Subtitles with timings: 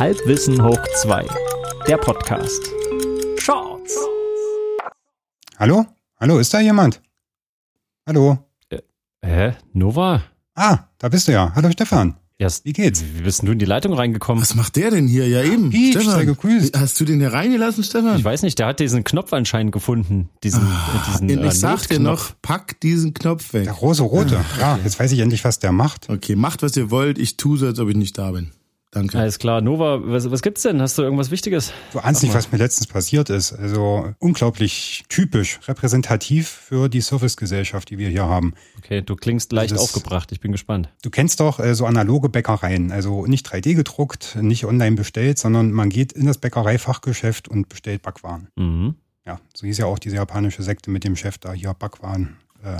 [0.00, 1.24] Halbwissen hoch 2.
[1.86, 2.60] Der Podcast.
[3.38, 3.96] Shorts.
[5.56, 5.86] Hallo?
[6.18, 7.00] Hallo, ist da jemand?
[8.06, 8.38] Hallo?
[9.24, 9.52] Hä?
[9.72, 10.22] Nova?
[10.56, 11.52] Ah, da bist du ja.
[11.54, 12.16] Hallo Stefan.
[12.38, 13.04] Ja, Wie geht's?
[13.14, 14.42] Wie bist denn du in die Leitung reingekommen?
[14.42, 15.28] Was macht der denn hier?
[15.28, 15.70] Ja eben.
[15.70, 16.76] Piep, sei gegrüßt.
[16.76, 18.18] Hast du den hier reingelassen, Stefan?
[18.18, 20.28] Ich weiß nicht, der hat diesen Knopf anscheinend gefunden.
[20.42, 23.64] Diesen, äh, diesen ich äh, sag dir noch, pack diesen Knopf weg.
[23.64, 24.44] Der rose-rote.
[24.58, 26.10] Ja, jetzt weiß ich endlich, was der macht.
[26.10, 27.18] Okay, macht was ihr wollt.
[27.18, 28.50] Ich tue so, als ob ich nicht da bin.
[28.94, 29.18] Danke.
[29.18, 30.80] Alles klar, Nova, was, was gibt's denn?
[30.80, 31.72] Hast du irgendwas Wichtiges?
[31.92, 33.52] Du ahnst nicht, was mir letztens passiert ist.
[33.52, 38.54] Also unglaublich typisch, repräsentativ für die Servicegesellschaft, die wir hier haben.
[38.78, 40.30] Okay, du klingst leicht Das- aufgebracht.
[40.30, 40.90] Ich bin gespannt.
[41.02, 45.72] Du kennst doch äh, so analoge Bäckereien, also nicht 3D gedruckt, nicht online bestellt, sondern
[45.72, 48.46] man geht in das Bäckereifachgeschäft und bestellt Backwaren.
[48.56, 48.94] Mhm.
[49.26, 52.36] Ja, so hieß ja auch diese japanische Sekte mit dem Chef da hier Backwaren.
[52.62, 52.76] Äh,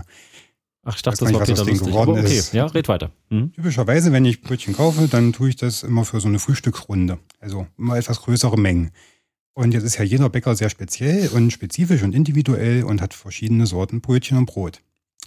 [0.85, 1.87] Ach, ich dachte, das war Peter lustig.
[1.87, 2.53] geworden Aber okay, ist.
[2.53, 3.11] ja, red weiter.
[3.31, 3.53] Mhm.
[3.53, 7.19] Typischerweise, wenn ich Brötchen kaufe, dann tue ich das immer für so eine Frühstücksrunde.
[7.41, 8.91] Also immer etwas größere Mengen.
[9.55, 13.67] Und jetzt ist ja jeder Bäcker sehr speziell und spezifisch und individuell und hat verschiedene
[13.67, 14.81] Sorten Brötchen und Brot,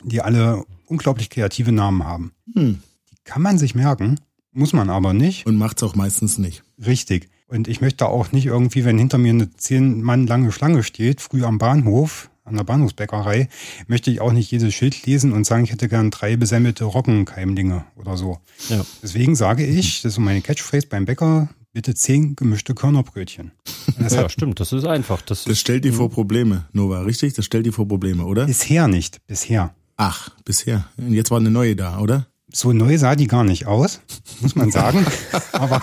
[0.03, 2.33] die alle unglaublich kreative Namen haben.
[2.53, 2.81] Hm.
[3.09, 4.19] Die kann man sich merken,
[4.51, 5.45] muss man aber nicht.
[5.45, 6.63] Und macht's auch meistens nicht.
[6.85, 7.29] Richtig.
[7.47, 11.21] Und ich möchte auch nicht irgendwie, wenn hinter mir eine zehn Mann lange Schlange steht,
[11.21, 13.49] früh am Bahnhof, an der Bahnhofsbäckerei,
[13.87, 17.85] möchte ich auch nicht jedes Schild lesen und sagen, ich hätte gern drei besemmelte Roggenkeimlinge
[17.95, 18.39] oder so.
[18.69, 18.85] Ja.
[19.03, 23.51] Deswegen sage ich, das ist so meine Catchphrase beim Bäcker, bitte zehn gemischte Körnerbrötchen.
[23.99, 25.21] Ja, hat stimmt, das ist einfach.
[25.21, 27.33] Das Das ist, stellt dir vor Probleme, Nova, richtig?
[27.33, 28.45] Das stellt dir vor Probleme, oder?
[28.45, 29.73] bisher nicht, bisher.
[29.97, 30.85] Ach, bisher.
[30.97, 32.27] Und jetzt war eine neue da, oder?
[32.51, 33.99] So neu sah die gar nicht aus,
[34.39, 35.05] muss man sagen.
[35.51, 35.81] Aber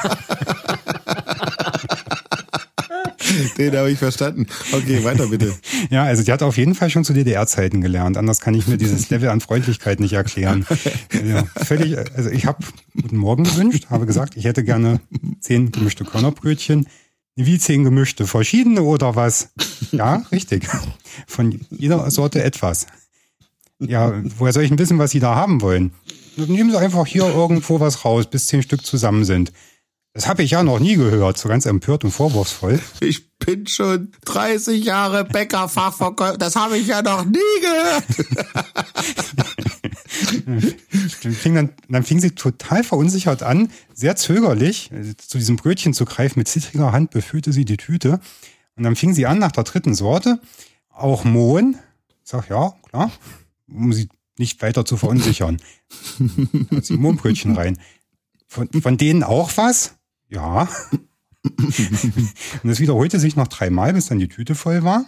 [3.58, 4.46] Den habe ich verstanden.
[4.72, 5.54] Okay, weiter bitte.
[5.90, 8.16] ja, also die hat auf jeden Fall schon zu DDR-Zeiten gelernt.
[8.16, 10.66] Anders kann ich mir dieses Level an Freundlichkeit nicht erklären.
[11.10, 12.64] Also völlig, also ich habe
[13.00, 15.00] guten Morgen gewünscht, habe gesagt, ich hätte gerne
[15.40, 16.86] zehn gemischte Körnerbrötchen.
[17.36, 18.26] Wie zehn gemischte?
[18.26, 19.50] Verschiedene oder was?
[19.92, 20.66] Ja, richtig.
[21.26, 22.86] Von jeder Sorte etwas.
[23.80, 25.92] Ja, woher soll ich denn wissen, was Sie da haben wollen?
[26.36, 29.52] Nehmen Sie einfach hier irgendwo was raus, bis zehn Stück zusammen sind.
[30.14, 32.78] Das habe ich ja noch nie gehört, so ganz empört und vorwurfsvoll.
[33.00, 36.38] Ich bin schon 30 Jahre Bäckerfachverkäufer.
[36.38, 38.04] Das habe ich ja noch nie gehört.
[41.24, 45.94] Dann fing, dann, dann fing sie total verunsichert an, sehr zögerlich äh, zu diesem Brötchen
[45.94, 46.38] zu greifen.
[46.38, 48.20] Mit zittriger Hand befüllte sie die Tüte.
[48.76, 50.38] Und dann fing sie an nach der dritten Sorte.
[50.90, 51.76] Auch Mohn.
[52.22, 53.10] Ich sag, ja, klar.
[53.68, 54.08] Um sie
[54.38, 55.60] nicht weiter zu verunsichern.
[56.70, 57.78] Hat sie Mohnbrötchen rein.
[58.46, 59.96] Von, von denen auch was?
[60.28, 60.68] Ja.
[61.44, 65.04] Und das wiederholte sich noch dreimal, bis dann die Tüte voll war.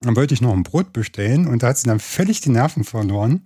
[0.00, 2.82] Dann wollte ich noch ein Brot bestellen und da hat sie dann völlig die Nerven
[2.84, 3.42] verloren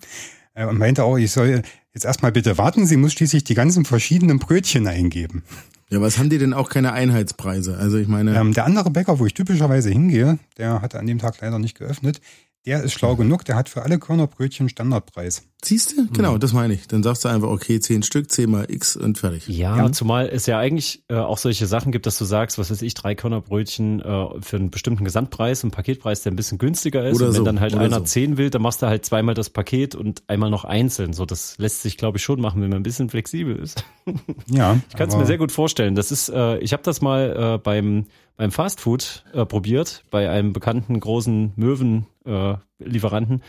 [0.55, 1.63] äh, und meinte auch, ich soll
[1.93, 5.45] jetzt erstmal bitte warten, sie muss schließlich die ganzen verschiedenen Brötchen eingeben.
[5.91, 7.77] Ja, was haben die denn auch keine Einheitspreise?
[7.77, 11.19] Also ich meine, Ähm, der andere Bäcker, wo ich typischerweise hingehe, der hatte an dem
[11.19, 12.21] Tag leider nicht geöffnet,
[12.67, 15.45] der ist schlau genug, der hat für alle Körnerbrötchen Standardpreis.
[15.65, 16.07] siehst du?
[16.13, 16.87] Genau, das meine ich.
[16.89, 19.47] Dann sagst du einfach, okay, 10 Stück, 10 mal X und fertig.
[19.49, 19.93] ja, Ja.
[19.93, 22.95] zumal es ja eigentlich äh, auch solche Sachen gibt, dass du sagst, was weiß ich,
[22.95, 27.17] drei Körnerbrötchen äh, für einen bestimmten Gesamtpreis, einen Paketpreis, der ein bisschen günstiger ist.
[27.17, 28.05] Oder und wenn so, dann halt oder einer so.
[28.05, 31.13] zehn will, dann machst du halt zweimal das Paket und einmal noch einzeln.
[31.13, 33.85] So, das lässt sich, glaube ich, schon machen, wenn man ein bisschen flexibel ist.
[34.49, 35.95] Ja, Ich kann es mir sehr gut vorstellen.
[35.97, 38.07] Das ist, äh, ich habe das mal äh, beim
[38.37, 43.43] beim Fastfood äh, probiert, bei einem bekannten großen Möwen äh, Lieferanten.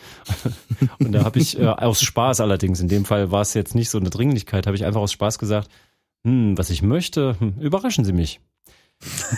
[0.99, 3.89] Und da habe ich äh, aus Spaß allerdings, in dem Fall war es jetzt nicht
[3.89, 5.69] so eine Dringlichkeit, habe ich einfach aus Spaß gesagt,
[6.23, 8.39] hm, was ich möchte, hm, überraschen Sie mich.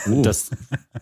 [0.10, 0.22] Oh.
[0.22, 0.52] Das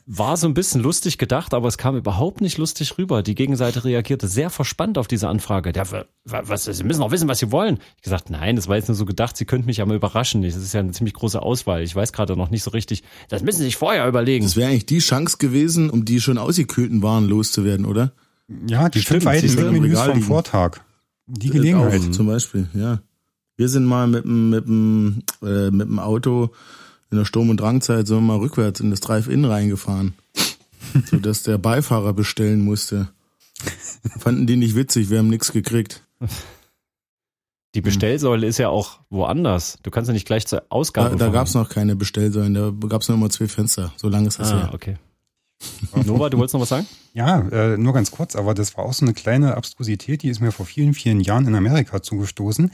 [0.07, 3.21] war so ein bisschen lustig gedacht, aber es kam überhaupt nicht lustig rüber.
[3.21, 5.71] Die Gegenseite reagierte sehr verspannt auf diese Anfrage.
[5.73, 7.77] Der, wa- was, Sie müssen auch wissen, was Sie wollen.
[7.97, 10.41] Ich gesagt, nein, das war jetzt nur so gedacht, Sie könnten mich ja mal überraschen.
[10.41, 11.83] Das ist ja eine ziemlich große Auswahl.
[11.83, 13.03] Ich weiß gerade noch nicht so richtig.
[13.29, 14.43] Das müssen Sie sich vorher überlegen.
[14.43, 18.11] Das wäre eigentlich die Chance gewesen, um die schon ausgekühlten Waren loszuwerden, oder?
[18.67, 20.21] Ja, die Stimmt, fünf alten siehst du, im Menüs Regal vom.
[20.23, 20.77] Vortag.
[21.27, 22.01] Die Gelegenheit.
[22.01, 22.99] Auch, zum Beispiel, ja.
[23.57, 26.51] Wir sind mal mit dem, mit dem, äh, mit dem Auto
[27.11, 30.13] in der Sturm- und Drangzeit so mal rückwärts in das Drive-In reingefahren.
[31.11, 33.09] sodass der Beifahrer bestellen musste.
[34.19, 36.03] Fanden die nicht witzig, wir haben nichts gekriegt.
[37.75, 39.77] Die Bestellsäule ist ja auch woanders.
[39.83, 41.33] Du kannst ja nicht gleich zur Da, Ausgabe da fahren.
[41.33, 43.91] gab's noch keine Bestellsäulen, da gab's nur immer zwei Fenster.
[43.97, 44.71] So lange ist das Ah, her.
[44.73, 44.97] okay.
[46.05, 46.87] Nova, du wolltest noch was sagen?
[47.13, 50.39] Ja, äh, nur ganz kurz, aber das war auch so eine kleine Abstrusität, die ist
[50.39, 52.71] mir vor vielen, vielen Jahren in Amerika zugestoßen.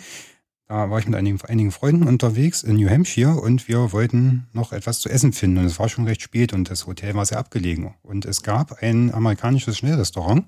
[0.67, 4.71] Da war ich mit einigen, einigen Freunden unterwegs in New Hampshire und wir wollten noch
[4.71, 5.57] etwas zu essen finden.
[5.59, 7.93] Und es war schon recht spät und das Hotel war sehr abgelegen.
[8.01, 10.45] Und es gab ein amerikanisches Schnellrestaurant,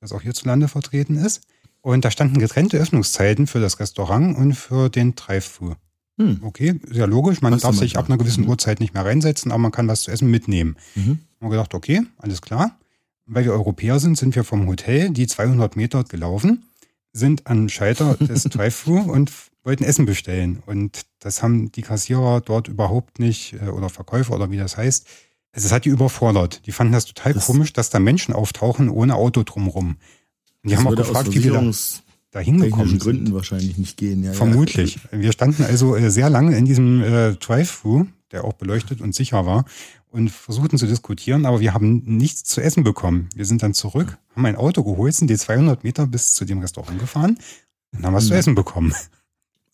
[0.00, 1.42] das auch hierzulande vertreten ist.
[1.82, 5.74] Und da standen getrennte Öffnungszeiten für das Restaurant und für den Drive-Thru.
[6.42, 7.40] Okay, ist ja logisch.
[7.40, 10.02] Man du darf sich ab einer gewissen Uhrzeit nicht mehr reinsetzen, aber man kann was
[10.02, 10.76] zu essen mitnehmen.
[10.94, 11.20] Mhm.
[11.40, 12.76] Haben wir gedacht, okay, alles klar.
[13.26, 16.64] Weil wir Europäer sind, sind wir vom Hotel die 200 Meter gelaufen,
[17.12, 19.32] sind an den Schalter des Drive-Thru und
[19.64, 20.62] wollten Essen bestellen.
[20.66, 25.06] Und das haben die Kassierer dort überhaupt nicht, äh, oder Verkäufer oder wie das heißt,
[25.52, 26.62] also es hat die überfordert.
[26.66, 29.96] Die fanden das total Das- komisch, dass da Menschen auftauchen ohne Auto drumrum.
[30.62, 31.72] Und die haben auch gefragt, wie wir
[32.32, 33.02] da, hingekommen sind.
[33.02, 34.22] Gründen wahrscheinlich nicht gehen.
[34.22, 35.00] Ja, Vermutlich.
[35.10, 39.46] Wir standen also äh, sehr lange in diesem äh, Drive-Thru, der auch beleuchtet und sicher
[39.46, 39.64] war,
[40.08, 43.28] und versuchten zu diskutieren, aber wir haben nichts zu essen bekommen.
[43.34, 46.58] Wir sind dann zurück, haben ein Auto geholt, sind die 200 Meter bis zu dem
[46.58, 47.38] Restaurant gefahren
[47.92, 48.94] und haben was zu essen bekommen.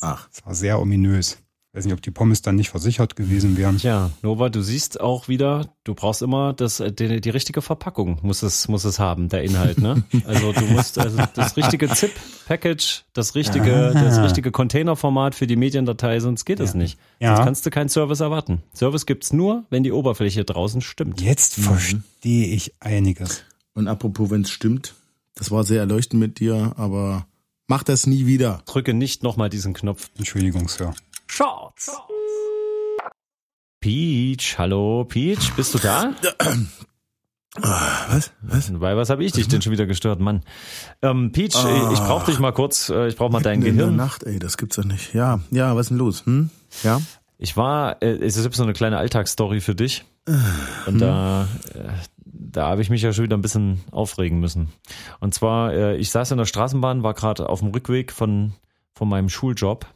[0.00, 1.38] Ach, Das war sehr ominös.
[1.76, 3.76] Ich weiß nicht, ob die Pommes dann nicht versichert gewesen wären.
[3.76, 8.18] Tja, Nova, du siehst auch wieder, du brauchst immer das, äh, die, die richtige Verpackung,
[8.22, 10.02] muss es, muss es haben, der Inhalt, ne?
[10.24, 14.04] Also du musst also das richtige ZIP-Package, das richtige, Ah.
[14.04, 16.98] das richtige Containerformat für die Mediendatei, sonst geht es nicht.
[17.20, 17.36] Ja.
[17.36, 18.62] Sonst kannst du keinen Service erwarten.
[18.74, 21.20] Service gibt's nur, wenn die Oberfläche draußen stimmt.
[21.20, 23.42] Jetzt verstehe ich einiges.
[23.74, 24.94] Und apropos, wenn es stimmt,
[25.34, 27.26] das war sehr erleuchtend mit dir, aber
[27.66, 28.62] mach das nie wieder.
[28.64, 30.08] Drücke nicht nochmal diesen Knopf.
[30.16, 30.94] Entschuldigung, Sir.
[31.26, 31.90] Shorts.
[33.80, 36.12] Peach, hallo Peach, bist du da?
[37.58, 38.32] Was?
[38.42, 38.72] Was?
[38.78, 40.42] Bei was habe ich dich denn schon wieder gestört, Mann?
[41.02, 41.90] Ähm, Peach, Ah.
[41.92, 43.96] ich brauche dich mal kurz, äh, ich brauche mal dein In der Gehirn.
[43.96, 45.14] Nacht, ey, das gibt's doch nicht.
[45.14, 46.24] Ja, ja, was ist denn los?
[46.26, 46.50] Hm?
[46.82, 47.00] Ja?
[47.38, 50.04] Ich war, äh, es ist so eine kleine Alltagsstory für dich.
[50.86, 51.88] Und da, äh,
[52.24, 54.72] da habe ich mich ja schon wieder ein bisschen aufregen müssen.
[55.20, 58.52] Und zwar, äh, ich saß in der Straßenbahn, war gerade auf dem Rückweg von,
[58.94, 59.86] von meinem Schuljob.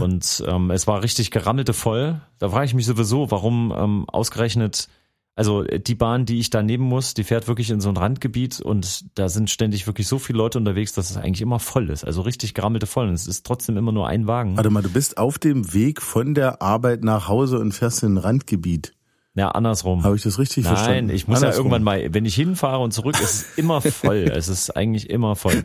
[0.00, 2.20] Und ähm, es war richtig gerammelte voll.
[2.38, 4.88] Da frage ich mich sowieso, warum ähm, ausgerechnet,
[5.34, 8.60] also die Bahn, die ich da nehmen muss, die fährt wirklich in so ein Randgebiet
[8.60, 12.04] und da sind ständig wirklich so viele Leute unterwegs, dass es eigentlich immer voll ist.
[12.04, 13.08] Also richtig gerammelte voll.
[13.08, 14.56] Und es ist trotzdem immer nur ein Wagen.
[14.56, 18.14] Warte mal, du bist auf dem Weg von der Arbeit nach Hause und fährst in
[18.14, 18.95] ein Randgebiet.
[19.36, 20.02] Ja, andersrum.
[20.02, 21.08] Habe ich das richtig verstanden?
[21.08, 21.66] Nein, ich muss ja Andersrum.
[21.66, 24.32] irgendwann mal, wenn ich hinfahre und zurück, ist es immer voll.
[24.34, 25.62] es ist eigentlich immer voll.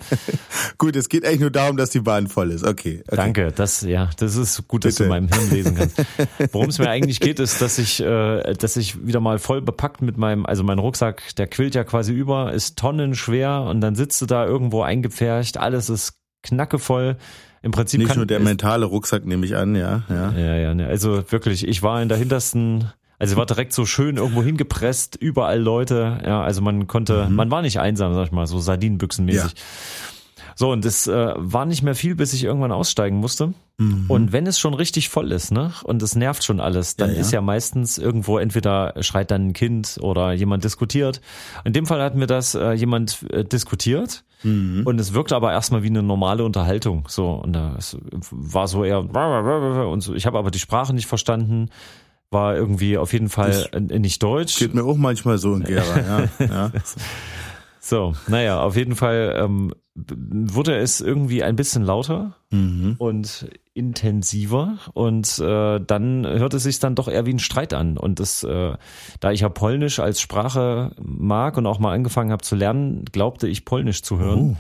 [0.78, 2.66] Gut, es geht eigentlich nur darum, dass die Bahn voll ist.
[2.66, 3.02] Okay.
[3.08, 3.16] okay.
[3.16, 5.16] Danke, das ja, das ist gut, dass du Bitte.
[5.16, 6.04] in meinem Hirn lesen kannst.
[6.52, 10.02] Worum es mir eigentlich geht, ist, dass ich, äh, dass ich wieder mal voll bepackt
[10.02, 14.22] mit meinem, also mein Rucksack, der quillt ja quasi über, ist tonnenschwer und dann sitzt
[14.22, 17.16] du da irgendwo eingepfercht, alles ist knackevoll.
[17.64, 20.02] Im Prinzip Nicht kann, nur der mentale Rucksack, nehme ich an, ja.
[20.10, 20.32] ja.
[20.32, 20.88] Ja, ja, ne.
[20.88, 22.92] also wirklich, ich war in der hintersten,
[23.22, 27.62] also war direkt so schön irgendwo hingepresst, überall Leute, ja, also man konnte, man war
[27.62, 29.54] nicht einsam, sag ich mal, so Sardinenbüchsenmäßig.
[30.56, 33.54] So, und es äh, war nicht mehr viel, bis ich irgendwann aussteigen musste.
[34.10, 37.16] Und wenn es schon richtig voll ist, ne, und es nervt schon alles, dann Ja,
[37.16, 37.22] ja.
[37.22, 41.20] ist ja meistens irgendwo entweder schreit dann ein Kind oder jemand diskutiert.
[41.64, 44.24] In dem Fall hat mir das äh, jemand äh, diskutiert.
[44.44, 47.06] Und es wirkte aber erstmal wie eine normale Unterhaltung.
[47.08, 47.98] So, und da es
[48.32, 50.14] war so eher und so.
[50.16, 51.70] Ich habe aber die Sprache nicht verstanden,
[52.32, 54.58] war irgendwie auf jeden Fall äh, nicht Deutsch.
[54.58, 56.00] Geht mir auch manchmal so in Gera,
[56.40, 56.46] ja.
[56.46, 56.72] ja.
[57.84, 62.96] So, naja, auf jeden Fall ähm, wurde es irgendwie ein bisschen lauter Mhm.
[63.00, 67.98] und intensiver und äh, dann hörte es sich dann doch eher wie ein Streit an
[67.98, 68.74] und das, äh,
[69.20, 73.48] da ich ja Polnisch als Sprache mag und auch mal angefangen habe zu lernen, glaubte
[73.48, 74.58] ich Polnisch zu hören.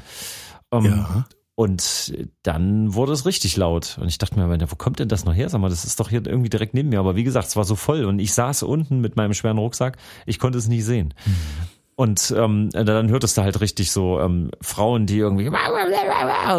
[0.71, 1.25] Ähm, Ja.
[1.61, 3.99] Und dann wurde es richtig laut.
[4.01, 5.47] Und ich dachte mir, wo kommt denn das noch her?
[5.47, 6.97] Sag mal, das ist doch hier irgendwie direkt neben mir.
[6.97, 9.97] Aber wie gesagt, es war so voll und ich saß unten mit meinem schweren Rucksack.
[10.25, 11.13] Ich konnte es nie sehen.
[12.01, 15.51] Und ähm, dann hörtest du halt richtig so ähm, Frauen, die irgendwie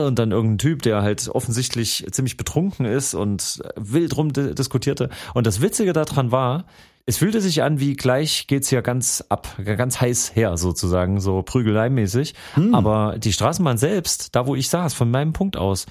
[0.07, 5.09] und dann irgendein Typ, der halt offensichtlich ziemlich betrunken ist und wild rum di- diskutierte.
[5.35, 6.67] Und das Witzige daran war,
[7.07, 11.43] es fühlte sich an, wie gleich geht's hier ganz ab, ganz heiß her sozusagen, so
[11.43, 12.35] prügeleimäßig.
[12.73, 15.87] Aber die Straßenbahn selbst, da wo ich saß, von meinem Punkt aus,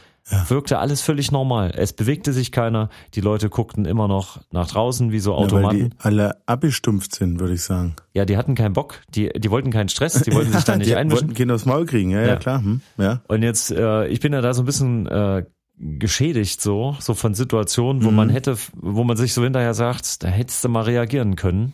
[0.48, 1.72] wirkte alles völlig normal.
[1.76, 2.90] Es bewegte sich keiner.
[3.16, 5.78] Die Leute guckten immer noch nach draußen wie so Ja, weil Automaten.
[5.90, 7.96] die alle abgestumpft sind, würde ich sagen.
[8.14, 9.02] Ja, die hatten keinen Bock.
[9.10, 10.22] Die, die wollten keinen Stress.
[10.22, 11.28] Die wollten sich da nicht die einmischen.
[11.28, 12.36] wollten Kinder aufs Maul kriegen, ja, ja, Ja.
[12.38, 12.60] klar.
[12.62, 13.22] Hm, ja.
[13.28, 15.44] Und jetzt, äh, ich bin ja da so ein bisschen äh,
[15.78, 18.16] geschädigt so, so von Situationen, wo Mhm.
[18.16, 21.74] man hätte, wo man sich so hinterher sagt, da hättest du mal reagieren können.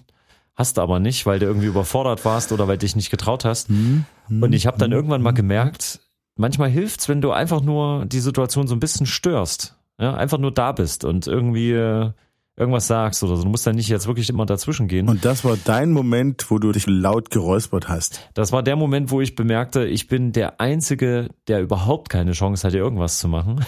[0.56, 3.70] Hast du aber nicht, weil du irgendwie überfordert warst oder weil dich nicht getraut hast.
[3.70, 4.06] Mhm.
[4.30, 6.00] Und ich habe dann irgendwann mal gemerkt,
[6.38, 9.76] manchmal hilft's, wenn du einfach nur die Situation so ein bisschen störst.
[10.00, 12.12] Ja, einfach nur da bist und irgendwie äh,
[12.58, 13.44] irgendwas sagst oder so.
[13.44, 15.08] Du musst da nicht jetzt wirklich immer dazwischen gehen.
[15.10, 18.30] Und das war dein Moment, wo du dich laut geräuspert hast.
[18.34, 22.68] Das war der Moment, wo ich bemerkte, ich bin der Einzige, der überhaupt keine Chance
[22.68, 23.64] hatte, irgendwas zu machen.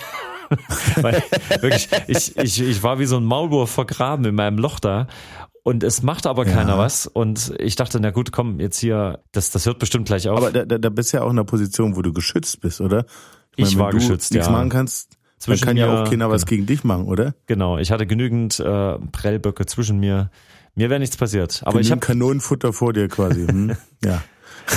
[1.02, 1.22] Weil
[1.62, 5.08] wirklich, ich, ich, ich war wie so ein Maulwurf vergraben in meinem Loch da.
[5.64, 7.06] Und es macht aber keiner was.
[7.06, 10.38] Und ich dachte, na gut, komm, jetzt hier, das, das hört bestimmt gleich auf.
[10.38, 12.82] Aber da, da, da bist du ja auch in einer Position, wo du geschützt bist,
[12.82, 13.06] oder?
[13.56, 14.54] Ich meine, war wenn du geschützt, nichts ja.
[14.54, 17.36] machen kannst, Dann kann ja auch keiner was gegen dich machen, oder?
[17.48, 20.32] Genau, ich hatte genügend äh, Prellböcke zwischen mir.
[20.76, 21.62] Mir wäre nichts passiert.
[21.64, 23.46] Aber Genügend ich habe Kanonenfutter vor dir quasi.
[23.48, 23.76] Hm?
[24.04, 24.22] Ja.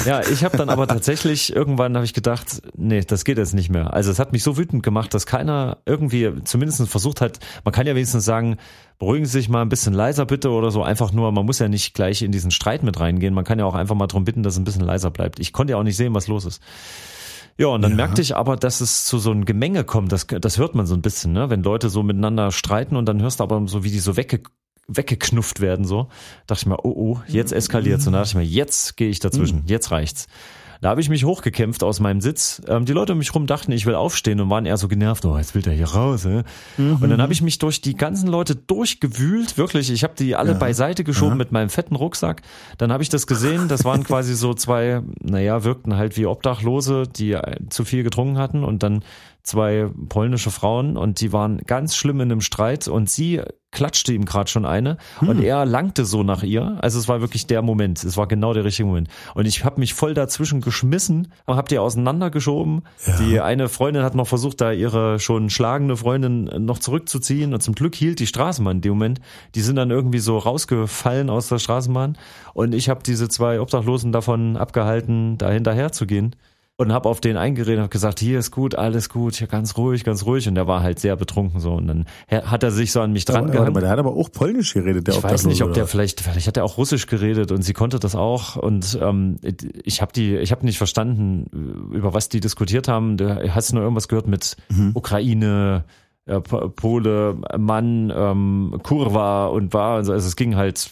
[0.06, 3.70] Ja, ich habe dann aber tatsächlich irgendwann habe ich gedacht, nee, das geht jetzt nicht
[3.70, 3.92] mehr.
[3.92, 7.86] Also es hat mich so wütend gemacht, dass keiner irgendwie zumindest versucht hat, man kann
[7.86, 8.56] ja wenigstens sagen,
[8.98, 11.68] beruhigen Sie sich mal ein bisschen leiser bitte oder so, einfach nur, man muss ja
[11.68, 14.42] nicht gleich in diesen Streit mit reingehen, man kann ja auch einfach mal darum bitten,
[14.42, 15.40] dass es ein bisschen leiser bleibt.
[15.40, 16.62] Ich konnte ja auch nicht sehen, was los ist.
[17.58, 17.96] Ja, und dann Ja.
[17.96, 20.10] merkte ich aber, dass es zu so einem Gemenge kommt.
[20.10, 21.50] Das, das hört man so ein bisschen, ne?
[21.50, 24.40] Wenn Leute so miteinander streiten und dann hörst du aber so, wie die so wegge
[24.88, 26.08] weggeknufft werden, so.
[26.46, 28.06] Dachte ich mir, oh, oh, jetzt eskaliert's.
[28.06, 30.26] Und da dachte ich mir, jetzt gehe ich dazwischen, jetzt reicht's.
[30.82, 32.60] Da habe ich mich hochgekämpft aus meinem Sitz.
[32.66, 35.24] Ähm, die Leute um mich rum dachten, ich will aufstehen und waren eher so genervt,
[35.24, 36.24] oh, jetzt will der hier raus.
[36.24, 36.42] Äh?
[36.76, 39.92] Und dann habe ich mich durch die ganzen Leute durchgewühlt, wirklich.
[39.92, 42.42] Ich habe die alle beiseite geschoben mit meinem fetten Rucksack.
[42.78, 47.04] Dann habe ich das gesehen, das waren quasi so zwei, naja, wirkten halt wie Obdachlose,
[47.04, 49.04] die äh, zu viel getrunken hatten und dann
[49.42, 54.26] zwei polnische Frauen und die waren ganz schlimm in einem Streit und sie klatschte ihm
[54.26, 56.78] gerade schon eine und er langte so nach ihr.
[56.82, 58.04] Also es war wirklich der Moment.
[58.04, 59.08] Es war genau der richtige Moment.
[59.34, 62.82] Und ich habe mich voll dazwischen geschmissen, habe die auseinandergeschoben.
[63.18, 67.74] Die eine Freundin hat noch versucht, da ihre schon schlagende Freundin noch zurückzuziehen und zum
[67.74, 69.20] Glück hielt die Straßenbahn in dem Moment.
[69.54, 72.18] Die sind dann irgendwie so rausgefallen aus der Straßenbahn
[72.52, 76.36] und ich habe diese zwei Obdachlosen davon abgehalten, da hinterher zu gehen
[76.78, 79.76] und habe auf den eingeredet und hab gesagt, hier ist gut, alles gut, hier ganz
[79.76, 80.48] ruhig, ganz ruhig.
[80.48, 81.72] Und der war halt sehr betrunken so.
[81.74, 84.74] Und dann hat er sich so an mich dran aber der hat aber auch Polnisch
[84.74, 87.62] geredet, der Ich weiß nicht, ob der vielleicht, vielleicht hat er auch Russisch geredet und
[87.62, 88.56] sie konnte das auch.
[88.56, 89.36] Und ähm,
[89.84, 93.16] ich habe die, ich habe nicht verstanden, über was die diskutiert haben.
[93.16, 94.90] Du hast nur irgendwas gehört mit Mhm.
[94.94, 95.84] Ukraine,
[96.24, 99.96] äh, Po- Pole, Mann, ähm, Kurva und war.
[99.96, 100.90] Also es ging halt,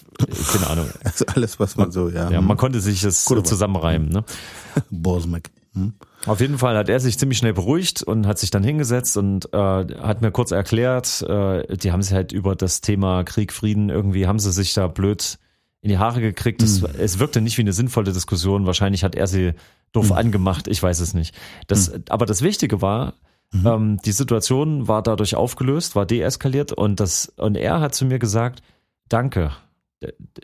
[0.52, 0.86] keine Ahnung.
[1.04, 2.30] Also alles, was man so, ja.
[2.30, 3.42] Ja, man konnte sich das Kurva.
[3.44, 4.08] zusammenreimen.
[4.10, 4.24] Ne?
[4.90, 5.50] Bosmek.
[5.74, 5.94] Hm?
[6.26, 9.52] Auf jeden Fall hat er sich ziemlich schnell beruhigt und hat sich dann hingesetzt und
[9.52, 13.88] äh, hat mir kurz erklärt, äh, die haben sich halt über das Thema Krieg, Frieden
[13.88, 15.38] irgendwie, haben sie sich da blöd
[15.82, 16.62] in die Haare gekriegt.
[16.62, 18.66] Es, es wirkte nicht wie eine sinnvolle Diskussion.
[18.66, 19.52] Wahrscheinlich hat er sie
[19.92, 20.68] doof angemacht.
[20.68, 21.34] Ich weiß es nicht.
[21.68, 23.14] Das, Aber das Wichtige war,
[23.52, 28.18] ähm, die Situation war dadurch aufgelöst, war deeskaliert und das und er hat zu mir
[28.18, 28.62] gesagt,
[29.08, 29.52] danke.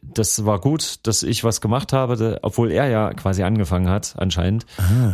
[0.02, 4.66] Das war gut, dass ich was gemacht habe, obwohl er ja quasi angefangen hat, anscheinend.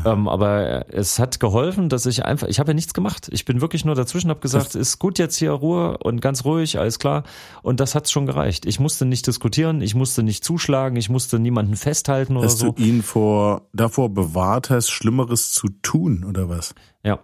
[0.05, 3.29] Ähm, aber es hat geholfen, dass ich einfach, ich habe ja nichts gemacht.
[3.31, 6.79] Ich bin wirklich nur dazwischen, habe gesagt, ist gut jetzt hier Ruhe und ganz ruhig,
[6.79, 7.23] alles klar.
[7.63, 8.67] Und das hat schon gereicht.
[8.67, 12.73] Ich musste nicht diskutieren, ich musste nicht zuschlagen, ich musste niemanden festhalten oder Dass so.
[12.73, 16.75] du ihn vor, davor bewahrt hast, Schlimmeres zu tun, oder was?
[17.05, 17.21] Ja.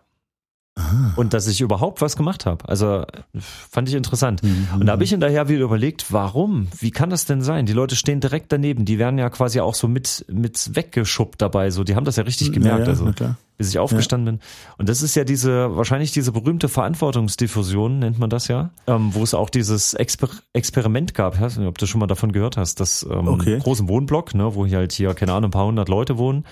[1.17, 2.69] Und dass ich überhaupt was gemacht habe.
[2.69, 3.05] Also
[3.41, 4.43] fand ich interessant.
[4.75, 6.69] Und da habe ich hinterher wieder überlegt, warum?
[6.79, 7.67] Wie kann das denn sein?
[7.67, 8.85] Die Leute stehen direkt daneben.
[8.85, 11.71] Die werden ja quasi auch so mit, mit weggeschubbt dabei.
[11.71, 12.81] So, die haben das ja richtig gemerkt.
[12.81, 13.13] Ja, ja, also
[13.59, 14.45] bis ich aufgestanden bin.
[14.79, 19.23] Und das ist ja diese, wahrscheinlich diese berühmte Verantwortungsdiffusion, nennt man das ja, ähm, wo
[19.25, 21.35] es auch dieses Exper Experiment gab.
[21.35, 23.59] Ich weiß nicht, ob du schon mal davon gehört hast, das ähm, Okay.
[23.59, 26.45] großen Wohnblock, ne, wo hier halt hier, keine Ahnung, ein paar hundert Leute wohnen.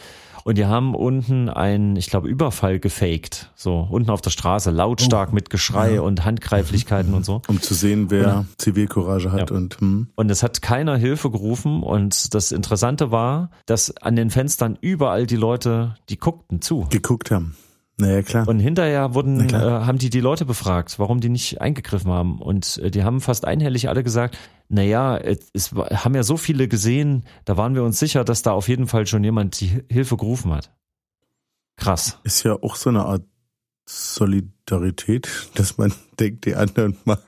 [0.46, 3.50] Und die haben unten einen, ich glaube, Überfall gefaked.
[3.56, 7.42] So, unten auf der Straße, lautstark mit Geschrei und Handgreiflichkeiten und so.
[7.48, 9.56] Um zu sehen, wer Zivilcourage hat Ja.
[9.56, 10.06] und hm.
[10.14, 11.82] Und es hat keiner Hilfe gerufen.
[11.82, 16.86] Und das Interessante war, dass an den Fenstern überall die Leute, die guckten zu.
[16.90, 17.56] geguckt haben.
[17.98, 18.46] Naja, klar.
[18.46, 22.42] Und hinterher wurden, äh, haben die die Leute befragt, warum die nicht eingegriffen haben.
[22.42, 24.36] Und äh, die haben fast einhellig alle gesagt,
[24.68, 28.52] naja, es, es haben ja so viele gesehen, da waren wir uns sicher, dass da
[28.52, 30.72] auf jeden Fall schon jemand die Hilfe gerufen hat.
[31.78, 32.18] Krass.
[32.24, 33.22] ist ja auch so eine Art
[33.88, 37.22] Solidarität, dass man denkt, die anderen machen.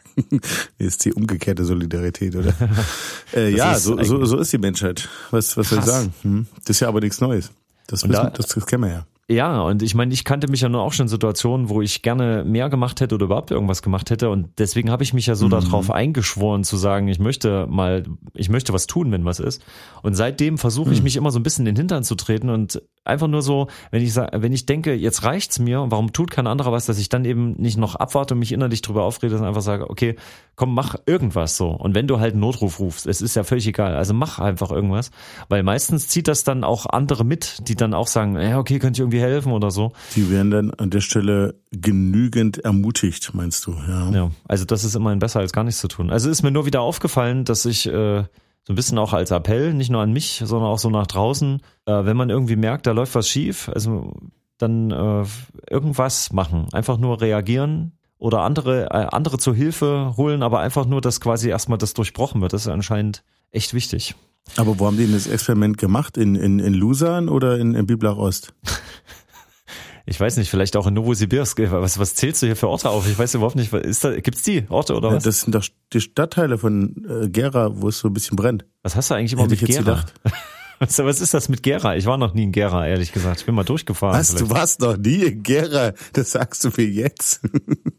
[0.79, 2.53] Ist die umgekehrte Solidarität, oder?
[3.35, 5.09] äh, ja, so, so, so ist die Menschheit.
[5.31, 6.13] Was, was soll ich sagen?
[6.23, 6.47] Hm?
[6.65, 7.53] Das ist ja aber nichts Neues.
[7.87, 9.07] Das, wissen, da- das, das kennen wir ja.
[9.31, 12.01] Ja, und ich meine, ich kannte mich ja nur auch schon in Situationen, wo ich
[12.01, 14.31] gerne mehr gemacht hätte oder überhaupt irgendwas gemacht hätte.
[14.31, 18.49] Und deswegen habe ich mich ja so darauf eingeschworen zu sagen, ich möchte mal, ich
[18.49, 19.63] möchte was tun, wenn was ist.
[20.03, 22.81] Und seitdem versuche ich mich immer so ein bisschen in den Hintern zu treten und
[23.05, 26.47] einfach nur so, wenn ich sag, wenn ich denke, jetzt reicht's mir warum tut kein
[26.47, 29.49] anderer was, dass ich dann eben nicht noch abwarte und mich innerlich drüber aufrede, sondern
[29.49, 30.17] einfach sage, okay,
[30.57, 31.69] komm, mach irgendwas so.
[31.69, 34.71] Und wenn du halt einen Notruf rufst, es ist ja völlig egal, also mach einfach
[34.71, 35.11] irgendwas,
[35.49, 38.99] weil meistens zieht das dann auch andere mit, die dann auch sagen, ja, okay, könnt
[38.99, 39.93] ihr irgendwie helfen oder so.
[40.17, 43.73] Die werden dann an der Stelle genügend ermutigt, meinst du?
[43.73, 44.11] Ja.
[44.11, 46.11] Ja, also das ist immerhin besser als gar nichts zu tun.
[46.11, 48.25] Also ist mir nur wieder aufgefallen, dass ich äh,
[48.69, 51.63] so ein bisschen auch als Appell, nicht nur an mich, sondern auch so nach draußen,
[51.87, 54.13] äh, wenn man irgendwie merkt, da läuft was schief, also
[54.59, 55.25] dann äh,
[55.71, 61.01] irgendwas machen, einfach nur reagieren oder andere äh, andere zur Hilfe holen, aber einfach nur,
[61.01, 62.53] dass quasi erstmal das durchbrochen wird.
[62.53, 63.23] Das ist anscheinend
[63.53, 64.15] echt wichtig.
[64.57, 66.17] Aber wo haben die denn das Experiment gemacht?
[66.17, 68.55] In, in, in Lusan oder in, in Biblach Ost?
[70.11, 71.61] Ich weiß nicht, vielleicht auch in Novosibirsk.
[71.71, 73.07] Was, was zählst du hier für Orte auf?
[73.07, 75.25] Ich weiß überhaupt nicht, ist da, gibt's die Orte oder Ja, was?
[75.25, 75.63] das sind doch
[75.93, 78.65] die Stadtteile von äh, Gera, wo es so ein bisschen brennt.
[78.83, 79.97] was hast du eigentlich immer Hätte mit ich jetzt Gera?
[79.97, 80.15] gedacht.
[80.79, 81.97] Was, was ist das mit Gera?
[81.97, 83.41] Ich war noch nie in Gera, ehrlich gesagt.
[83.41, 84.19] Ich bin mal durchgefahren.
[84.19, 84.31] Was?
[84.31, 84.51] vielleicht.
[84.51, 85.93] Du warst noch nie in Gera?
[86.13, 87.41] Das sagst du mir jetzt.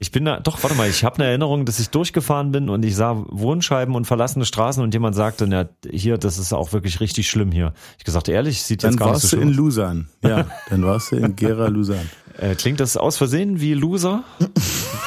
[0.01, 2.85] Ich bin da, doch, warte mal, ich habe eine Erinnerung, dass ich durchgefahren bin und
[2.85, 7.01] ich sah Wohnscheiben und verlassene Straßen und jemand sagte, na, hier, das ist auch wirklich
[7.01, 7.73] richtig schlimm hier.
[7.97, 10.09] Ich gesagt, ehrlich, sieht jetzt Dann gar nicht so warst du schlimm in Lusan.
[10.23, 12.09] Ja, dann warst du in Gera Lusan.
[12.37, 14.23] Äh, klingt das aus Versehen wie Loser?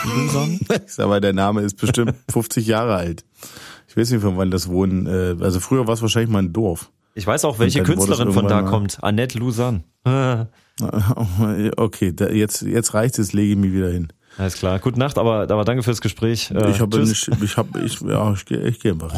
[0.05, 0.61] Losern?
[0.87, 3.25] Ich sag mal, der Name ist bestimmt 50 Jahre alt.
[3.88, 6.52] Ich weiß nicht, von wann das Wohnen, äh, also früher war es wahrscheinlich mal ein
[6.52, 6.91] Dorf.
[7.14, 9.02] Ich weiß auch, welche Künstlerin von da kommt.
[9.02, 9.85] Annette Lusan.
[11.76, 14.09] Okay, da, jetzt, jetzt reicht es, lege ich mich wieder hin.
[14.38, 14.78] Alles klar.
[14.78, 16.50] Gute Nacht, aber, aber danke fürs Gespräch.
[16.50, 19.12] Äh, ich habe nicht, ich habe, ich, ja, ich gehe, ich gehe einfach.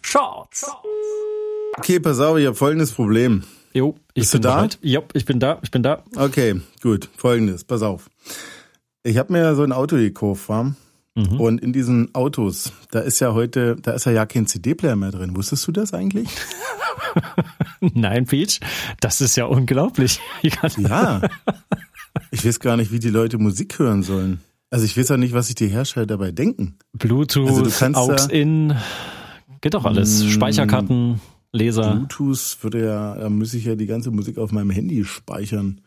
[0.00, 0.66] Shorts.
[1.76, 3.44] Okay, pass auf, ich habe folgendes Problem.
[3.74, 4.56] Jo, ich Bist du bin da?
[4.56, 4.78] bereit.
[4.82, 6.02] Jo, ich bin da, ich bin da.
[6.16, 7.08] Okay, gut.
[7.16, 8.08] Folgendes, pass auf.
[9.02, 10.74] Ich habe mir so ein Auto gekauft, war.
[11.18, 11.40] Mhm.
[11.40, 15.10] Und in diesen Autos, da ist ja heute, da ist ja ja kein CD-Player mehr
[15.10, 15.36] drin.
[15.36, 16.28] Wusstest du das eigentlich?
[17.80, 18.60] Nein, Peach,
[19.00, 20.20] das ist ja unglaublich.
[20.78, 21.20] Ja.
[22.30, 24.40] Ich weiß gar nicht, wie die Leute Musik hören sollen.
[24.70, 26.76] Also ich weiß auch nicht, was sich die Hersteller dabei denken.
[26.92, 28.74] Bluetooth, Also AUX-In,
[29.60, 30.22] geht doch alles.
[30.22, 30.28] Mm.
[30.28, 31.20] Speicherkarten,
[31.52, 31.94] Laser.
[31.94, 35.80] Bluetooth würde ja, da muss ich ja die ganze Musik auf meinem Handy speichern.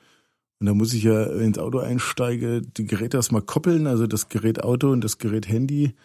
[0.62, 4.64] Und da muss ich ja ins Auto einsteige, die Geräte erstmal koppeln, also das Gerät
[4.64, 5.96] Auto und das Gerät Handy.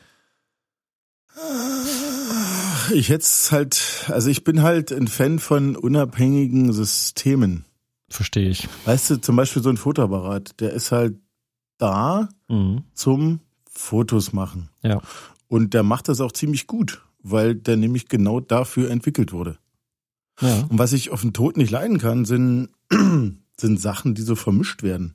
[2.93, 7.67] Ich hätte halt, also ich bin halt ein Fan von unabhängigen Systemen.
[8.09, 8.67] Verstehe ich.
[8.87, 11.17] Weißt du, zum Beispiel so ein Fotoapparat, der ist halt
[11.79, 12.85] da Mhm.
[12.95, 14.71] zum Fotos machen.
[14.83, 15.03] Ja.
[15.49, 19.59] Und der macht das auch ziemlich gut, weil der nämlich genau dafür entwickelt wurde.
[20.41, 20.65] ja.
[20.71, 22.71] Und was ich auf den Tod nicht leiden kann, sind,
[23.59, 25.15] sind Sachen, die so vermischt werden.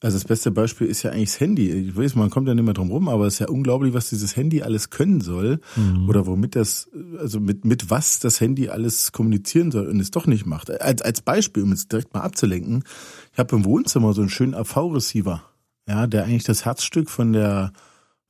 [0.00, 1.70] Also das beste Beispiel ist ja eigentlich das Handy.
[1.70, 4.08] Ich weiß, man kommt ja nicht mehr drum rum, aber es ist ja unglaublich, was
[4.08, 6.08] dieses Handy alles können soll Mhm.
[6.08, 6.88] oder womit das,
[7.18, 10.70] also mit, mit was das Handy alles kommunizieren soll und es doch nicht macht.
[10.80, 12.84] Als, als Beispiel, um jetzt direkt mal abzulenken,
[13.32, 15.42] ich habe im Wohnzimmer so einen schönen AV-Receiver,
[15.88, 17.72] ja, der eigentlich das Herzstück von der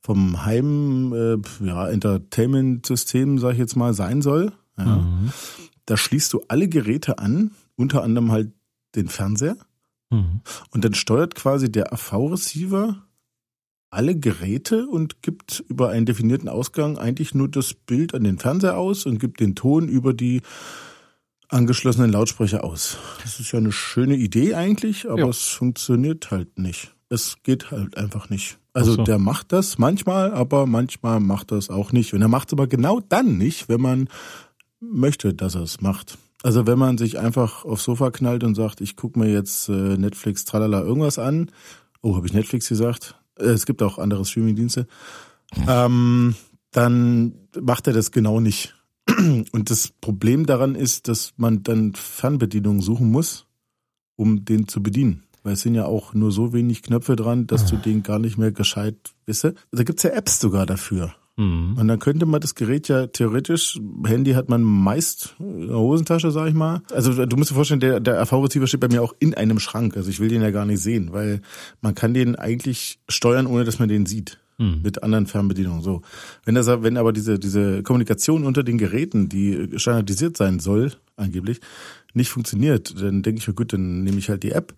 [0.01, 4.53] vom Heim äh, ja, Entertainment-System, sag ich jetzt mal, sein soll.
[4.77, 4.97] Ja.
[4.97, 5.31] Mhm.
[5.85, 8.51] Da schließt du alle Geräte an, unter anderem halt
[8.95, 9.57] den Fernseher.
[10.09, 10.41] Mhm.
[10.71, 13.03] Und dann steuert quasi der AV-Receiver
[13.89, 18.77] alle Geräte und gibt über einen definierten Ausgang eigentlich nur das Bild an den Fernseher
[18.77, 20.41] aus und gibt den Ton über die
[21.49, 22.97] angeschlossenen Lautsprecher aus.
[23.23, 25.27] Das ist ja eine schöne Idee eigentlich, aber Ja.
[25.29, 26.93] es funktioniert halt nicht.
[27.09, 28.59] Es geht halt einfach nicht.
[28.73, 29.03] Also so.
[29.03, 32.13] der macht das manchmal, aber manchmal macht das auch nicht.
[32.13, 34.09] Und er macht es aber genau dann nicht, wenn man
[34.81, 36.17] möchte, dass er es macht.
[36.43, 39.97] Also wenn man sich einfach aufs Sofa knallt und sagt, ich gucke mir jetzt äh,
[39.97, 41.51] Netflix, tralala, irgendwas an.
[42.01, 43.15] Oh, habe ich Netflix gesagt?
[43.39, 44.87] Äh, es gibt auch andere Streamingdienste.
[45.67, 46.35] Ähm,
[46.71, 48.75] dann macht er das genau nicht.
[49.51, 53.47] Und das Problem daran ist, dass man dann Fernbedienungen suchen muss,
[54.15, 55.23] um den zu bedienen.
[55.43, 58.37] Weil es sind ja auch nur so wenig Knöpfe dran, dass du den gar nicht
[58.37, 59.55] mehr gescheit wisse.
[59.71, 61.15] Da gibt's ja Apps sogar dafür.
[61.37, 61.77] Mhm.
[61.77, 66.31] Und dann könnte man das Gerät ja theoretisch, Handy hat man meist in der Hosentasche,
[66.31, 66.81] sag ich mal.
[66.91, 69.95] Also du musst dir vorstellen, der, der AV-Receiver steht bei mir auch in einem Schrank.
[69.95, 71.41] Also ich will den ja gar nicht sehen, weil
[71.81, 74.39] man kann den eigentlich steuern, ohne dass man den sieht.
[74.57, 74.81] Mhm.
[74.83, 75.83] Mit anderen Fernbedienungen.
[75.83, 76.01] So.
[76.43, 81.61] Wenn das, wenn aber diese, diese Kommunikation unter den Geräten, die standardisiert sein soll, angeblich,
[82.15, 84.73] nicht funktioniert, dann denke ich mir, gut, dann nehme ich halt die App.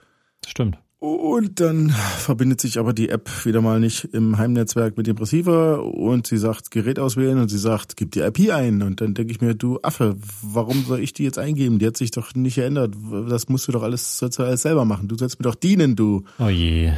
[0.46, 0.78] Stimmt.
[1.00, 5.82] Und dann verbindet sich aber die App wieder mal nicht im Heimnetzwerk mit dem Receiver
[5.82, 8.82] und sie sagt Gerät auswählen und sie sagt, gib die IP ein.
[8.82, 11.80] Und dann denke ich mir, du Affe, warum soll ich die jetzt eingeben?
[11.80, 12.96] Die hat sich doch nicht geändert.
[13.30, 15.08] Das musst du doch alles, sollst du alles selber machen.
[15.08, 16.92] Du sollst mir doch dienen, du Oh je.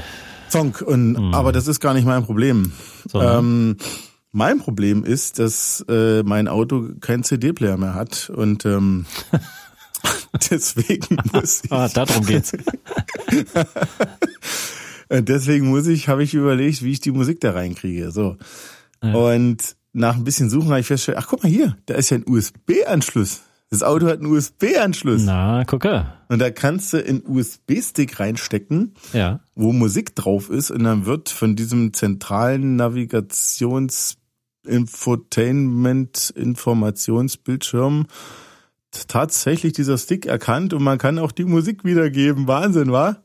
[0.50, 0.82] Zonk.
[0.82, 2.72] Und, Aber das ist gar nicht mein Problem.
[3.08, 3.38] Sondern?
[3.38, 3.78] Ähm,
[4.32, 9.06] mein Problem ist, dass äh, mein Auto keinen CD-Player mehr hat und ähm,
[10.52, 12.54] deswegen muss ich Ah, darum geht's.
[15.10, 18.12] Äh, Deswegen muss ich, habe ich überlegt, wie ich die Musik da reinkriege.
[18.12, 18.38] So.
[19.04, 19.14] Ja.
[19.14, 22.18] Und nach ein bisschen Suchen habe ich festgestellt, ach guck mal hier, da ist ja
[22.18, 23.42] ein USB-Anschluss.
[23.70, 25.24] Das Auto hat einen USB-Anschluss.
[25.26, 26.06] Na, gucke.
[26.30, 29.42] Und da kannst du einen USB-Stick reinstecken, Ja.
[29.54, 34.16] wo Musik drauf ist und dann wird von diesem zentralen Navigations
[34.66, 38.06] Infotainment Informationsbildschirm
[39.08, 42.48] tatsächlich dieser Stick erkannt und man kann auch die Musik wiedergeben.
[42.48, 43.18] Wahnsinn, wa?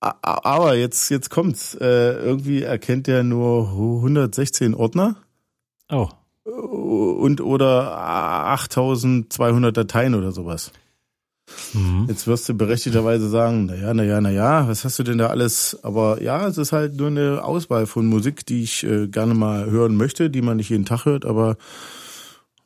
[0.00, 1.74] Aber jetzt, jetzt kommt's.
[1.74, 5.16] Äh, irgendwie erkennt er nur 116 Ordner
[5.90, 6.08] Oh.
[6.44, 10.72] und oder 8200 Dateien oder sowas.
[11.74, 12.06] Mhm.
[12.08, 15.78] Jetzt wirst du berechtigterweise sagen, naja, naja, naja, was hast du denn da alles?
[15.82, 19.70] Aber ja, es ist halt nur eine Auswahl von Musik, die ich äh, gerne mal
[19.70, 21.56] hören möchte, die man nicht jeden Tag hört, aber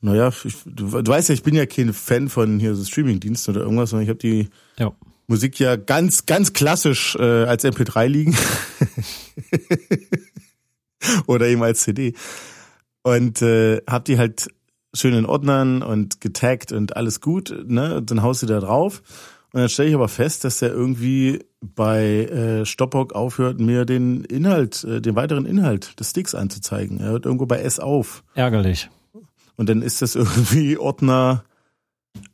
[0.00, 3.54] naja, ich, du, du weißt ja, ich bin ja kein Fan von hier so Streamingdiensten
[3.54, 4.92] oder irgendwas, sondern ich habe die ja.
[5.26, 8.36] Musik ja ganz, ganz klassisch äh, als MP3 liegen.
[11.26, 12.14] oder eben als CD.
[13.02, 14.48] Und äh, hab die halt
[14.94, 17.96] schön in Ordnern und getaggt und alles gut, ne?
[17.96, 19.02] Und dann haust du da drauf.
[19.52, 24.24] Und dann stelle ich aber fest, dass der irgendwie bei äh, Stoppock aufhört, mir den
[24.24, 27.00] Inhalt, äh, den weiteren Inhalt des Sticks anzuzeigen.
[27.00, 28.24] Er hört irgendwo bei S auf.
[28.34, 28.90] Ärgerlich.
[29.58, 31.44] Und dann ist das irgendwie Ordner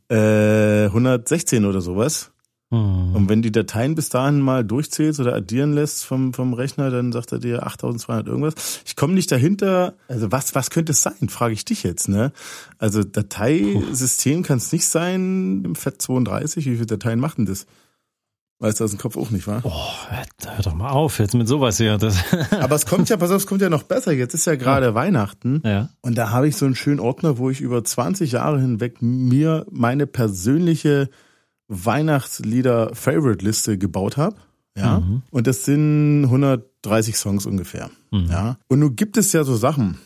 [0.09, 2.31] äh, 116 oder sowas.
[2.71, 3.15] Mhm.
[3.15, 7.11] Und wenn die Dateien bis dahin mal durchzählst oder addieren lässt vom, vom Rechner, dann
[7.11, 8.81] sagt er dir 8200 irgendwas.
[8.85, 12.31] Ich komme nicht dahinter, also was, was könnte es sein, frage ich dich jetzt, ne?
[12.77, 17.65] Also Dateisystem kann es nicht sein im FAT32, wie viele Dateien macht denn das?
[18.59, 19.59] Weißt du aus dem Kopf auch nicht, wa?
[19.63, 19.73] Oh,
[20.09, 20.23] hör
[20.63, 21.97] doch mal auf, jetzt mit sowas hier.
[21.97, 22.15] Das
[22.51, 24.13] Aber es kommt ja, pass auf, es kommt ja noch besser.
[24.13, 24.95] Jetzt ist ja gerade ja.
[24.95, 25.61] Weihnachten.
[25.65, 25.89] Ja.
[26.01, 29.65] Und da habe ich so einen schönen Ordner, wo ich über 20 Jahre hinweg mir
[29.69, 31.09] meine persönliche
[31.67, 34.37] Weihnachtslieder-Favorite-Liste gebaut habe.
[34.77, 35.01] Ja.
[35.01, 35.23] Mhm.
[35.31, 37.89] Und das sind 130 Songs ungefähr.
[38.11, 38.27] Mhm.
[38.29, 38.57] Ja.
[38.69, 39.97] Und nun gibt es ja so Sachen.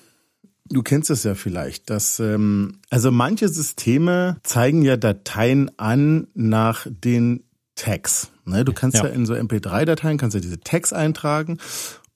[0.71, 6.85] Du kennst es ja vielleicht, dass ähm, also manche Systeme zeigen ja Dateien an nach
[6.89, 7.43] den
[7.79, 8.31] Tags.
[8.45, 8.65] Ne?
[8.65, 9.05] Du kannst ja.
[9.05, 11.57] ja in so MP3-Dateien kannst ja diese Tags eintragen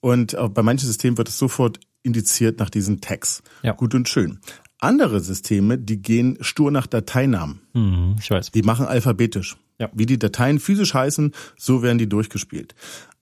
[0.00, 3.42] und bei manchen Systemen wird es sofort indiziert nach diesen Tags.
[3.62, 3.72] Ja.
[3.72, 4.40] Gut und schön.
[4.78, 7.62] Andere Systeme, die gehen stur nach Dateinamen.
[7.72, 8.50] Mhm, ich weiß.
[8.50, 9.56] Die machen alphabetisch.
[9.78, 9.90] Ja.
[9.92, 12.74] Wie die Dateien physisch heißen, so werden die durchgespielt.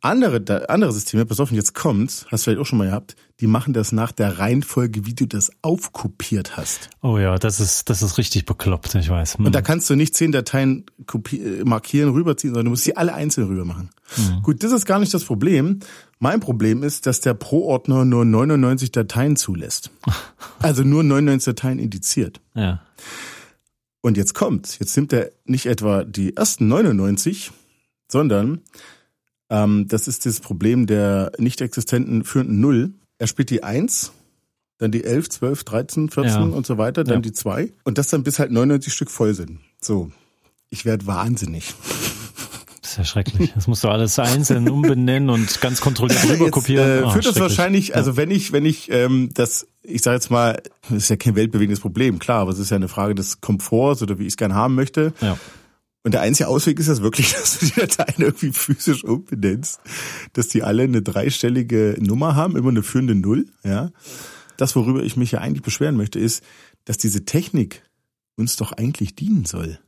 [0.05, 3.47] Andere, andere Systeme, pass auf, jetzt kommt's, hast du vielleicht auch schon mal gehabt, die
[3.47, 6.91] machen das nach der Reihenfolge, wie du das aufkopiert hast.
[7.03, 9.39] Oh ja, das ist, das ist richtig bekloppt, ich weiß.
[9.39, 9.47] Hm.
[9.47, 10.87] Und da kannst du nicht zehn Dateien
[11.31, 13.91] äh, markieren, rüberziehen, sondern du musst sie alle einzeln rüber machen.
[14.17, 14.43] Hm.
[14.43, 15.79] Gut, das ist gar nicht das Problem.
[16.19, 19.91] Mein Problem ist, dass der Pro-Ordner nur 99 Dateien zulässt.
[20.59, 22.41] Also nur 99 Dateien indiziert.
[22.55, 22.83] Ja.
[24.03, 24.79] Und jetzt kommt's.
[24.79, 27.53] Jetzt nimmt er nicht etwa die ersten 99,
[28.11, 28.61] sondern
[29.49, 32.93] ähm, das ist das Problem der nicht existenten führenden Null.
[33.19, 34.13] Er spielt die Eins,
[34.79, 36.43] dann die 11, 12, 13, 14 ja.
[36.43, 37.21] und so weiter, dann ja.
[37.21, 39.61] die zwei und das dann bis halt 99 Stück voll sind.
[39.81, 40.11] So,
[40.71, 41.73] ich werde wahnsinnig.
[42.93, 43.53] Das ist ja schrecklich.
[43.55, 46.87] Das musst du alles einzeln umbenennen und ganz kontrolliert rüberkopieren.
[46.87, 50.17] Jetzt, äh, oh, führt das wahrscheinlich, also wenn ich, wenn ich ähm, das, ich sage
[50.17, 53.15] jetzt mal, das ist ja kein weltbewegendes Problem, klar, aber es ist ja eine Frage
[53.15, 55.15] des Komforts oder wie ich es gern haben möchte.
[55.23, 55.39] Ja.
[56.03, 59.81] Und der einzige Ausweg ist das wirklich, dass du die Dateien irgendwie physisch umbenennst,
[60.35, 63.91] dass die alle eine dreistellige Nummer haben, immer eine führende Null, ja.
[64.59, 66.45] Das, worüber ich mich ja eigentlich beschweren möchte, ist,
[66.85, 67.85] dass diese Technik
[68.37, 69.79] uns doch eigentlich dienen soll.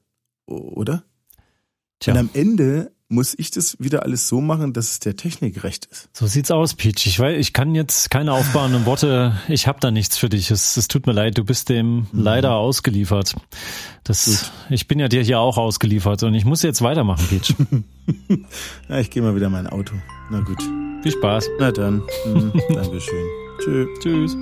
[0.46, 1.04] Oder?
[2.04, 2.12] Tja.
[2.12, 5.86] Und am Ende muss ich das wieder alles so machen, dass es der Technik recht
[5.86, 6.10] ist.
[6.12, 7.06] So sieht's aus, Peach.
[7.06, 9.34] Ich weiß, ich kann jetzt keine aufbauenden Worte.
[9.48, 10.50] Ich habe da nichts für dich.
[10.50, 11.38] Es, es tut mir leid.
[11.38, 12.06] Du bist dem mhm.
[12.12, 13.36] leider ausgeliefert.
[14.02, 17.54] Das, ich bin ja dir hier auch ausgeliefert und ich muss jetzt weitermachen, Peach.
[18.90, 19.94] ja, ich gehe mal wieder in mein Auto.
[20.30, 20.62] Na gut.
[21.02, 21.48] Viel Spaß.
[21.58, 22.02] Na dann.
[22.26, 22.52] Mhm.
[22.74, 23.26] Dankeschön.
[23.60, 23.86] Tschö.
[24.02, 24.36] Tschüss.